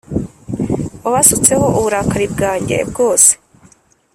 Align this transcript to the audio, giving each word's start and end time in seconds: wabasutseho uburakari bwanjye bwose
wabasutseho 1.03 1.65
uburakari 1.79 2.25
bwanjye 2.33 2.77
bwose 2.89 3.31